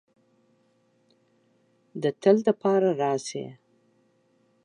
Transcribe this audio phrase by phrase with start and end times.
[2.01, 3.45] د تل د پاره راشې